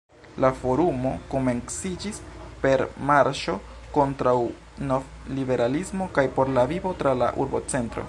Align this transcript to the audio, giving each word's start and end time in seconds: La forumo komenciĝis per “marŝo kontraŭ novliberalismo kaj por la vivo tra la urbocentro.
La 0.43 0.49
forumo 0.59 1.11
komenciĝis 1.33 2.17
per 2.65 2.83
“marŝo 3.11 3.57
kontraŭ 3.99 4.35
novliberalismo 4.93 6.13
kaj 6.17 6.29
por 6.39 6.55
la 6.59 6.69
vivo 6.75 6.95
tra 7.03 7.19
la 7.25 7.35
urbocentro. 7.45 7.99